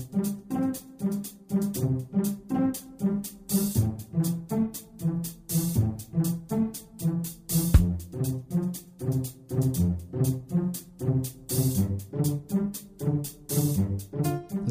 thank 0.00 0.26
you 0.26 0.39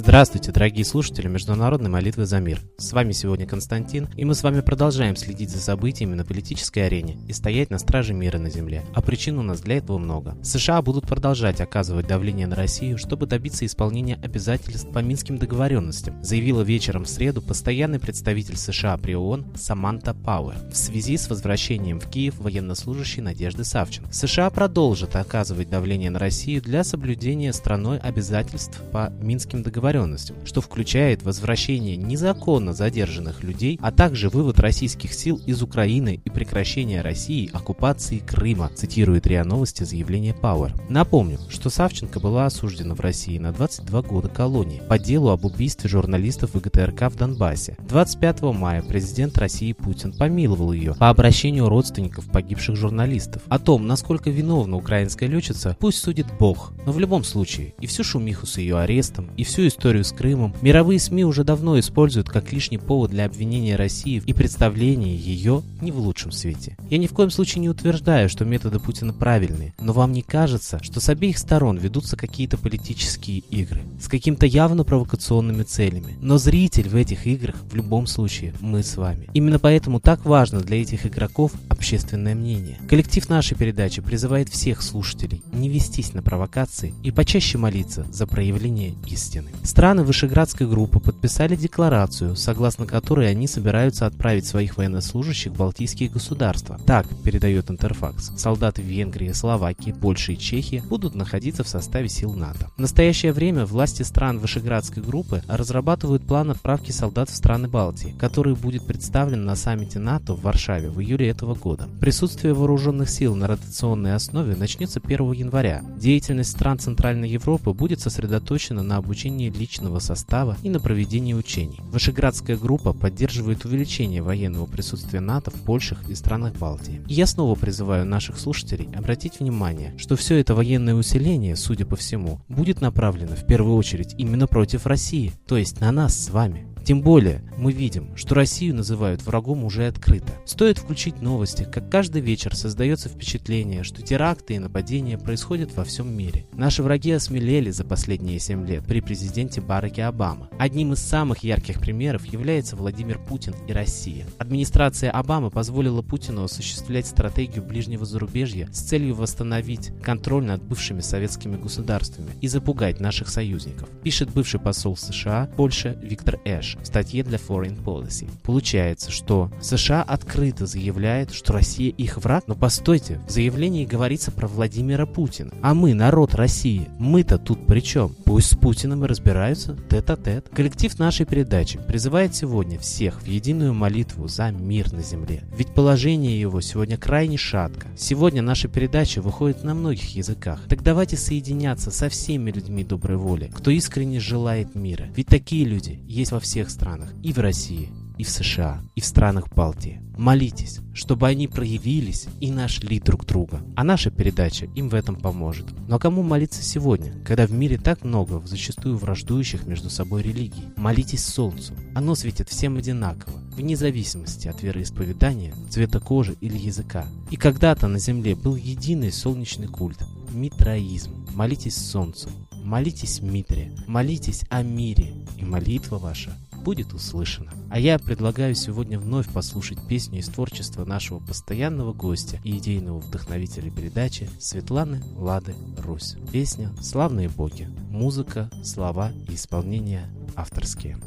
Здравствуйте, 0.09 0.51
дорогие 0.51 0.85
слушатели 0.85 1.27
Международной 1.27 1.91
молитвы 1.91 2.25
за 2.25 2.39
мир. 2.39 2.61
С 2.79 2.93
вами 2.93 3.11
сегодня 3.11 3.45
Константин, 3.45 4.09
и 4.17 4.25
мы 4.25 4.34
с 4.34 4.41
вами 4.41 4.61
продолжаем 4.61 5.16
следить 5.16 5.52
за 5.52 5.59
событиями 5.59 6.16
на 6.16 6.25
политической 6.25 6.79
арене 6.79 7.20
и 7.27 7.31
стоять 7.31 7.70
на 7.70 7.77
страже 7.77 8.16
мира 8.16 8.39
на 8.39 8.49
Земле. 8.49 8.84
А 8.95 9.03
причин 9.03 9.38
у 9.38 9.43
нас 9.43 9.61
для 9.61 9.77
этого 9.77 9.99
много. 9.99 10.35
США 10.41 10.81
будут 10.81 11.07
продолжать 11.07 11.61
оказывать 11.61 12.07
давление 12.07 12.48
на 12.48 12.55
Россию, 12.55 12.98
чтобы 12.98 13.27
добиться 13.27 13.67
исполнения 13.67 14.16
обязательств 14.16 14.91
по 14.91 14.98
Минским 14.98 15.38
договоренностям, 15.38 16.16
заявила 16.23 16.63
вечером 16.63 17.03
в 17.03 17.09
среду 17.09 17.44
постоянный 17.44 17.99
представитель 17.99 18.57
США 18.57 18.98
при 18.98 19.13
ООН 19.13 19.57
Саманта 19.57 20.16
Пауэр 20.16 20.55
в 20.71 20.76
связи 20.76 21.17
с 21.17 21.30
возвращением 21.30 21.99
в 21.99 22.09
Киев 22.09 22.39
военнослужащей 22.39 23.21
Надежды 23.21 23.63
Савченко. 23.63 24.12
США 24.12 24.49
продолжат 24.49 25.16
оказывать 25.16 25.70
давление 25.70 26.09
на 26.09 26.17
Россию 26.17 26.63
для 26.63 26.84
соблюдения 26.84 27.53
страной 27.53 27.99
обязательств 27.99 28.81
по 28.91 29.13
Минским 29.21 29.62
договоренностям 29.62 29.98
договоренностям, 29.99 30.38
что 30.45 30.62
включает 30.62 31.23
возвращение 31.23 31.98
незаконно 31.98 32.73
задержанных 32.73 33.44
людей, 33.44 33.77
а 33.81 33.91
также 33.91 34.30
вывод 34.30 34.59
российских 34.59 35.13
сил 35.13 35.41
из 35.45 35.62
Украины 35.62 36.22
и 36.23 36.30
прекращение 36.30 37.02
России 37.02 37.49
оккупации 37.52 38.20
Крыма, 38.20 38.72
цитирует 38.75 39.27
РИА 39.27 39.44
Новости 39.44 39.84
заявление 39.84 40.34
Пауэр. 40.34 40.73
Напомню, 40.89 41.39
что 41.49 41.70
Савченко 41.70 42.20
была 42.20 42.45
осуждена 42.45 42.95
в 42.95 42.99
России 42.99 43.38
на 43.38 43.52
22 43.52 44.02
года 44.03 44.30
колонии 44.30 44.81
по 44.88 44.98
делу 44.98 45.30
об 45.30 45.45
убийстве 45.45 45.89
журналистов 45.89 46.52
ВГТРК 46.53 47.11
в 47.11 47.16
Донбассе. 47.16 47.75
25 47.88 48.41
мая 48.41 48.81
президент 48.81 49.38
России 49.38 49.73
Путин 49.73 50.14
помиловал 50.14 50.72
ее 50.72 50.95
по 50.95 51.09
обращению 51.09 51.70
родственников 51.70 52.25
погибших 52.25 52.75
журналистов. 52.75 53.42
О 53.50 53.59
том, 53.59 53.88
насколько 53.88 54.30
виновна 54.30 54.77
украинская 54.77 55.30
летчица, 55.30 55.75
пусть 55.80 56.00
судит 56.00 56.27
Бог, 56.39 56.73
но 56.86 56.92
в 56.92 57.00
любом 57.00 57.23
случае 57.23 57.73
и 57.80 57.88
всю 57.88 58.03
шумиху 58.03 58.45
с 58.45 58.58
ее 58.58 58.77
арестом, 58.77 59.30
и 59.38 59.44
всю 59.44 59.67
историю 59.67 59.89
историю 59.90 60.06
с 60.06 60.12
Крымом, 60.12 60.54
мировые 60.62 61.00
СМИ 61.00 61.26
уже 61.26 61.44
давно 61.44 61.80
используют 61.80 62.30
как 62.30 62.54
лишний 62.54 62.78
повод 62.78 63.09
для 63.09 63.26
обвинения 63.26 63.76
России 63.76 64.22
и 64.23 64.34
представления 64.34 65.16
ее 65.16 65.64
не 65.82 65.92
в 65.92 65.98
лучшем 65.98 66.32
свете. 66.32 66.78
Я 66.92 67.00
ни 67.00 67.08
в 67.08 67.14
коем 67.14 67.32
случае 67.32 67.62
не 67.62 67.70
утверждаю, 67.70 68.30
что 68.30 68.45
методы 68.45 68.80
Путина 68.80 69.14
правильные, 69.14 69.73
но 69.80 69.94
вам 69.94 70.12
не 70.12 70.22
кажется, 70.22 70.78
что 70.84 71.00
с 71.00 71.10
обеих 71.10 71.40
сторон 71.40 71.78
ведутся 71.78 72.17
какие-то 72.17 72.60
политические 72.60 73.40
игры 73.40 73.82
с 74.00 74.08
какими-то 74.08 74.45
явно 74.45 74.84
провокационными 74.84 75.64
целями. 75.64 76.16
Но 76.22 76.38
зритель 76.38 76.88
в 76.88 76.95
этих 76.95 77.26
играх 77.26 77.56
в 77.72 77.76
любом 77.76 78.06
случае 78.06 78.54
мы 78.60 78.84
с 78.84 78.95
вами. 78.95 79.28
Именно 79.34 79.58
поэтому 79.58 80.00
так 80.00 80.23
важно 80.23 80.60
для 80.60 80.82
этих 80.82 81.08
игроков 81.08 81.52
общественное 81.67 82.36
мнение. 82.36 82.78
Коллектив 82.88 83.28
нашей 83.28 83.58
передачи 83.58 84.04
призывает 84.04 84.50
всех 84.50 84.84
слушателей 84.84 85.42
не 85.52 85.67
вестись 85.67 86.14
на 86.14 86.22
провокации 86.22 86.94
и 87.02 87.10
почаще 87.10 87.58
молиться 87.58 88.06
за 88.12 88.28
проявление 88.28 88.94
истины. 89.08 89.50
Страны 89.80 90.03
Вышеградской 90.03 90.67
группы 90.67 90.99
подписали 90.99 91.55
декларацию, 91.55 92.35
согласно 92.35 92.85
которой 92.85 93.31
они 93.31 93.47
собираются 93.47 94.08
отправить 94.08 94.45
своих 94.45 94.75
военнослужащих 94.75 95.53
в 95.53 95.55
Балтийские 95.55 96.09
государства. 96.09 96.77
Так, 96.86 97.08
передает 97.23 97.71
Интерфакс, 97.71 98.33
солдаты 98.36 98.81
Венгрии, 98.81 99.31
Словакии, 99.31 99.94
Польши 99.94 100.33
и 100.33 100.38
Чехии 100.38 100.83
будут 100.86 101.16
находиться 101.16 101.63
в 101.63 101.69
составе 101.69 102.09
сил 102.09 102.33
НАТО. 102.33 102.69
В 102.75 102.80
настоящее 102.80 103.31
время 103.31 103.66
власти 103.66 104.03
стран 104.03 104.39
Вышеградской 104.39 105.02
группы 105.02 105.44
разрабатывают 105.47 106.27
план 106.27 106.52
отправки 106.52 106.91
солдат 106.91 107.30
в 107.30 107.36
страны 107.38 107.69
Балтии, 107.69 108.14
который 108.19 108.55
будет 108.55 108.86
представлен 108.86 109.45
на 109.45 109.55
саммите 109.55 109.97
НАТО 109.97 110.33
в 110.33 110.41
Варшаве 110.41 110.89
в 110.89 110.99
июле 110.99 111.30
этого 111.30 111.55
года. 111.55 111.88
Присутствие 112.02 112.53
вооруженных 112.53 113.09
сил 113.09 113.33
на 113.33 113.48
ротационной 113.48 114.14
основе 114.14 114.58
начнется 114.58 114.99
1 115.02 115.31
января. 115.31 115.83
Деятельность 115.95 116.52
стран 116.52 116.80
Центральной 116.80 117.30
Европы 117.30 117.71
будет 117.71 118.02
сосредоточена 118.02 118.83
на 118.83 118.98
обучении 118.98 119.49
личных 119.49 119.68
личного 119.69 119.99
состава 119.99 120.57
и 120.63 120.69
на 120.69 120.80
проведение 120.80 121.35
учений. 121.35 121.80
Вышеградская 121.91 122.57
группа 122.57 122.91
поддерживает 122.91 123.65
увеличение 123.65 124.23
военного 124.23 124.65
присутствия 124.65 125.19
НАТО 125.19 125.52
в 125.52 125.61
Польше 125.61 125.95
и 126.07 126.15
странах 126.15 126.55
Балтии. 126.55 127.02
И 127.07 127.13
я 127.13 127.27
снова 127.27 127.53
призываю 127.53 128.03
наших 128.03 128.39
слушателей 128.39 128.89
обратить 128.95 129.39
внимание, 129.39 129.94
что 129.97 130.15
все 130.15 130.38
это 130.38 130.56
военное 130.56 130.95
усиление, 130.95 131.56
судя 131.56 131.85
по 131.85 131.95
всему, 131.95 132.39
будет 132.50 132.81
направлено 132.81 133.35
в 133.35 133.45
первую 133.45 133.75
очередь 133.75 134.15
именно 134.18 134.47
против 134.47 134.88
России, 134.88 135.33
то 135.45 135.56
есть 135.56 135.80
на 135.81 135.91
нас 135.91 136.18
с 136.19 136.30
вами. 136.31 136.65
Тем 136.84 137.01
более, 137.01 137.42
мы 137.57 137.72
видим, 137.72 138.16
что 138.16 138.36
Россию 138.36 138.75
называют 138.75 139.24
врагом 139.24 139.63
уже 139.63 139.88
открыто. 139.88 140.34
Стоит 140.45 140.78
включить 140.78 141.22
новости, 141.22 141.68
как 141.69 141.90
каждый 141.90 142.22
вечер 142.22 142.56
создается 142.56 143.10
впечатление, 143.10 143.84
что 143.84 144.01
теракты 144.01 144.56
и 144.56 144.60
нападения 144.60 145.18
происходят 145.18 145.75
во 145.75 145.84
всем 145.84 146.12
мире. 146.12 146.45
Наши 146.54 146.81
враги 146.81 147.12
осмелели 147.12 147.69
за 147.69 147.86
последние 147.86 148.40
7 148.40 148.66
лет 148.66 148.86
при 148.86 149.01
президенте 149.01 149.62
Бараке 149.62 150.06
Обама. 150.06 150.50
Одним 150.57 150.94
из 150.94 151.00
самых 151.00 151.44
ярких 151.44 151.80
примеров 151.80 152.25
является 152.25 152.75
Владимир 152.75 153.19
Путин 153.19 153.54
и 153.68 153.74
Россия. 153.74 154.25
Администрация 154.38 155.12
Обамы 155.12 155.51
позволила 155.51 156.01
Путину 156.01 156.44
осуществлять 156.44 157.07
стратегию 157.07 157.63
ближнего 157.63 158.06
зарубежья 158.06 158.68
с 158.72 158.80
целью 158.80 159.16
восстановить 159.16 159.92
контроль 160.01 160.46
над 160.46 160.63
бывшими 160.63 161.01
советскими 161.01 161.57
государствами 161.57 162.31
и 162.42 162.48
запугать 162.48 163.00
наших 163.00 163.30
союзников, 163.30 163.90
пишет 164.04 164.31
бывший 164.31 164.60
посол 164.60 164.98
США 164.98 165.50
Польша 165.56 165.98
Виктор 166.01 166.40
Эш 166.46 166.69
в 166.81 166.85
статье 166.85 167.24
для 167.24 167.38
Foreign 167.38 167.81
Policy. 167.83 168.27
Получается, 168.44 169.12
что 169.12 169.51
США 169.62 170.03
открыто 170.03 170.65
заявляет, 170.65 171.31
что 171.31 171.53
Россия 171.53 171.91
их 171.91 172.18
враг, 172.18 172.45
но 172.47 172.56
постойте, 172.56 173.19
в 173.27 173.31
заявлении 173.31 173.85
говорится 173.85 174.31
про 174.31 174.47
Владимира 174.47 175.06
Путина. 175.06 175.51
А 175.62 175.74
мы, 175.74 175.94
народ 175.94 176.35
России, 176.35 176.88
мы-то 176.97 177.38
тут 177.38 177.65
при 177.65 177.80
чем? 177.80 178.15
Пусть 178.25 178.51
с 178.51 178.56
Путиным 178.57 179.06
и 179.06 179.07
разбираются 179.07 179.77
тет-а-тет. 179.89 180.45
-тет. 180.45 180.56
Коллектив 180.56 180.97
нашей 181.00 181.25
передачи 181.25 181.80
призывает 181.88 182.35
сегодня 182.35 182.77
всех 182.80 183.21
в 183.21 183.25
единую 183.25 183.74
молитву 183.74 184.27
за 184.27 184.51
мир 184.51 184.91
на 184.91 185.01
земле. 185.01 185.44
Ведь 185.56 185.74
положение 185.74 186.39
его 186.39 186.62
сегодня 186.62 186.97
крайне 186.97 187.38
шатко. 187.38 187.88
Сегодня 187.97 188.41
наша 188.41 188.68
передача 188.68 189.21
выходит 189.21 189.63
на 189.63 189.74
многих 189.74 190.15
языках. 190.15 190.62
Так 190.68 190.83
давайте 190.83 191.15
соединяться 191.15 191.91
со 191.91 192.09
всеми 192.09 192.51
людьми 192.51 192.83
доброй 192.83 193.18
воли, 193.18 193.51
кто 193.53 193.71
искренне 193.71 194.19
желает 194.19 194.75
мира. 194.75 195.07
Ведь 195.15 195.27
такие 195.27 195.65
люди 195.65 196.00
есть 196.06 196.31
во 196.31 196.39
всех 196.39 196.58
странах, 196.68 197.13
и 197.24 197.31
в 197.31 197.39
России, 197.39 197.89
и 198.19 198.24
в 198.25 198.30
США, 198.30 198.83
и 198.95 199.01
в 199.01 199.06
странах 199.06 199.47
Балтии. 199.56 200.01
Молитесь, 200.18 200.81
чтобы 200.94 201.27
они 201.27 201.47
проявились 201.47 202.27
и 202.42 202.51
нашли 202.51 203.00
друг 203.00 203.25
друга. 203.25 203.62
А 203.77 203.86
наша 203.86 204.12
передача 204.12 204.65
им 204.75 204.89
в 204.89 204.94
этом 204.94 205.15
поможет. 205.15 205.68
Но 205.88 205.98
кому 205.98 206.21
молиться 206.21 206.62
сегодня, 206.62 207.13
когда 207.24 207.48
в 207.48 207.53
мире 207.53 207.77
так 207.77 208.03
много, 208.03 208.45
зачастую 208.45 208.98
враждующих 208.98 209.65
между 209.65 209.89
собой 209.89 210.21
религий? 210.21 210.65
Молитесь 210.75 211.24
солнцу. 211.24 211.74
Оно 211.95 212.13
светит 212.13 212.50
всем 212.50 212.75
одинаково, 212.75 213.39
вне 213.56 213.77
зависимости 213.77 214.50
от 214.50 214.62
вероисповедания, 214.62 215.56
цвета 215.69 216.01
кожи 216.01 216.36
или 216.42 216.57
языка. 216.57 217.07
И 217.31 217.38
когда-то 217.38 217.88
на 217.88 218.00
земле 218.00 218.36
был 218.36 218.57
единый 218.57 219.13
солнечный 219.13 219.68
культ– 219.68 220.00
митраизм. 220.33 221.25
Молитесь 221.33 221.77
солнцу, 221.77 222.30
молитесь 222.51 223.21
Митре, 223.21 223.71
молитесь 223.88 224.44
о 224.50 224.62
мире, 224.62 225.13
и 225.38 225.45
молитва 225.45 225.98
ваша 225.98 226.36
будет 226.59 226.94
услышано. 226.94 227.51
А 227.69 227.80
я 227.80 227.97
предлагаю 228.00 228.56
сегодня 228.56 229.00
вновь 229.00 229.31
послушать 229.31 229.80
песню 229.88 230.19
из 230.19 230.27
творчества 230.27 230.86
нашего 230.86 231.19
постоянного 231.19 231.94
гостя 231.94 232.39
и 232.44 232.57
идейного 232.57 233.00
вдохновителя 233.00 233.71
передачи 233.71 234.30
Светланы 234.39 235.01
Лады 235.15 235.56
Русь. 235.77 236.15
Песня 236.31 236.71
«Славные 236.81 237.30
боги». 237.30 237.69
Музыка, 237.89 238.50
слова 238.63 239.12
и 239.27 239.36
исполнение 239.36 240.09
авторские. 240.36 240.98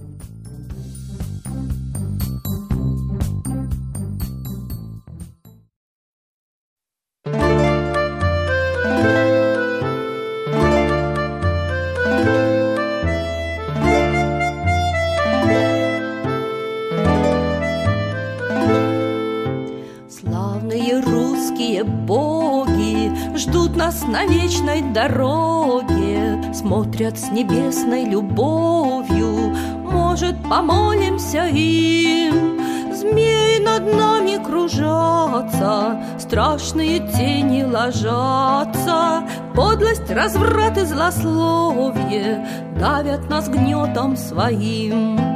На 24.13 24.27
вечной 24.27 24.83
дороге 24.83 26.43
Смотрят 26.53 27.19
с 27.19 27.31
небесной 27.31 28.05
любовью. 28.05 29.55
Может, 29.91 30.37
помолимся 30.49 31.47
им? 31.47 32.61
Змеи 32.95 33.59
над 33.65 33.95
нами 33.95 34.43
кружатся 34.45 36.03
Страшные 36.19 37.01
тени 37.01 37.63
ложатся. 37.65 39.25
Подлость, 39.55 40.11
разврат 40.11 40.79
и 40.79 40.85
злословие 40.85 42.47
давят 42.79 43.29
нас 43.29 43.49
гнетом 43.49 44.17
своим. 44.17 45.32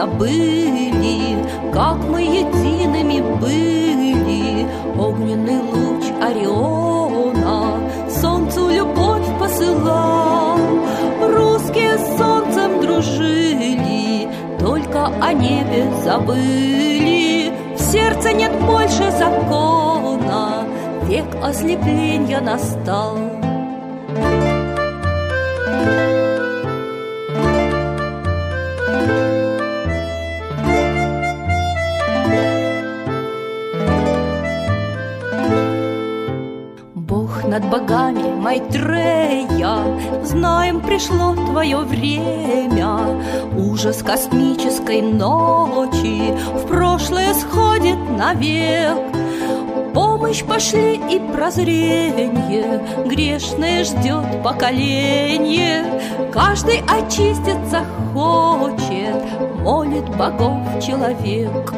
Забыли, 0.00 1.36
как 1.72 1.96
мы 2.08 2.22
едиными 2.22 3.20
были? 3.38 4.66
Огненный 4.98 5.60
луч 5.60 6.04
Ориона 6.22 7.80
солнцу 8.08 8.70
любовь 8.70 9.26
посылал. 9.38 10.58
Русские 11.20 11.98
с 11.98 12.18
солнцем 12.18 12.80
дружили, 12.80 14.28
только 14.58 15.06
о 15.06 15.32
небе 15.34 15.90
забыли. 16.02 17.52
В 17.76 17.80
сердце 17.80 18.32
нет 18.32 18.52
больше 18.62 19.10
закона, 19.18 20.64
век 21.08 21.26
ослепления 21.42 22.40
настал. 22.40 23.18
Над 37.60 37.70
богами, 37.70 38.34
Майтрея, 38.34 40.24
Знаем, 40.24 40.80
пришло 40.80 41.34
твое 41.34 41.78
время. 41.78 43.20
Ужас 43.56 44.02
космической 44.02 45.02
ночи 45.02 46.32
В 46.54 46.66
прошлое 46.66 47.34
сходит 47.34 47.98
навек. 48.16 48.98
Помощь 49.94 50.44
пошли 50.44 50.94
и 50.94 51.18
прозрение, 51.32 52.80
Грешное 53.06 53.84
ждет 53.84 54.42
поколение. 54.42 55.84
Каждый 56.32 56.82
очиститься 56.88 57.84
хочет, 58.14 59.16
Молит 59.64 60.08
богов 60.16 60.58
человек. 60.80 61.72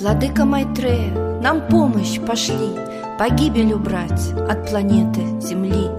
Владыка 0.00 0.44
Майтрея, 0.44 1.40
нам 1.42 1.60
помощь 1.68 2.20
пошли, 2.20 2.70
Погибель 3.18 3.72
убрать 3.72 4.32
от 4.48 4.70
планеты 4.70 5.22
Земли. 5.40 5.90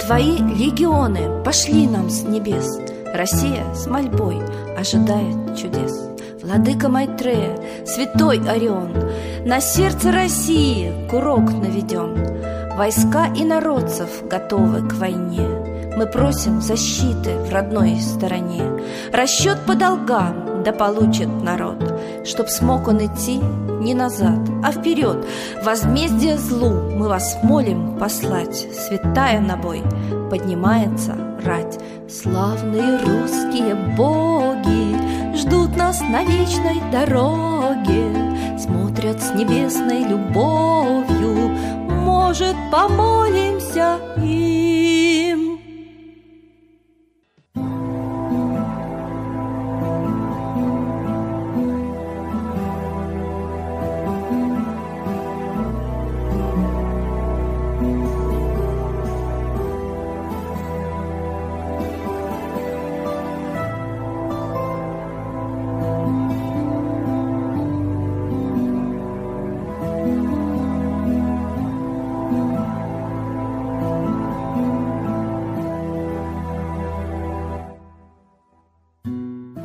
Твои 0.00 0.38
легионы 0.38 1.42
пошли 1.42 1.88
нам 1.88 2.08
с 2.08 2.22
небес, 2.22 2.78
Россия 3.12 3.64
с 3.74 3.88
мольбой 3.88 4.38
ожидает 4.78 5.58
чудес. 5.58 6.08
Владыка 6.40 6.88
Майтрея, 6.88 7.58
святой 7.84 8.40
Орион, 8.48 8.94
На 9.44 9.60
сердце 9.60 10.12
России 10.12 10.92
курок 11.10 11.50
наведен. 11.50 12.76
Войска 12.76 13.26
и 13.34 13.44
народцев 13.44 14.08
готовы 14.30 14.88
к 14.88 14.92
войне. 14.94 15.48
Мы 15.96 16.06
просим 16.06 16.60
защиты 16.60 17.38
в 17.38 17.52
родной 17.52 17.96
стороне. 17.96 18.62
Расчет 19.12 19.58
по 19.66 19.74
долгам 19.74 20.62
да 20.64 20.72
получит 20.72 21.28
народ, 21.42 21.82
Чтоб 22.24 22.48
смог 22.48 22.86
он 22.86 23.04
идти 23.04 23.40
не 23.80 23.94
назад, 23.94 24.38
а 24.62 24.72
вперед. 24.72 25.26
Возмездие 25.62 26.36
злу 26.36 26.70
мы 26.70 27.08
вас 27.08 27.38
молим 27.42 27.98
послать. 27.98 28.66
Святая 28.72 29.40
на 29.40 29.56
бой 29.56 29.82
поднимается 30.30 31.16
рать. 31.44 31.78
Славные 32.08 32.98
русские 32.98 33.74
боги 33.94 35.36
Ждут 35.36 35.76
нас 35.76 36.00
на 36.00 36.24
вечной 36.24 36.80
дороге 36.90 38.58
Смотрят 38.58 39.22
с 39.22 39.34
небесной 39.34 40.04
любовью 40.04 41.50
Может, 41.90 42.56
помолимся 42.72 43.98
им 44.16 44.87
Thank 57.80 58.02
you. 58.02 58.07